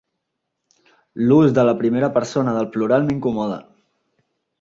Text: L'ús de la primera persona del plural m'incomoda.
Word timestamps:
L'ús 1.25 1.53
de 1.57 1.65
la 1.69 1.75
primera 1.81 2.09
persona 2.15 2.53
del 2.57 2.69
plural 2.77 3.05
m'incomoda. 3.11 3.61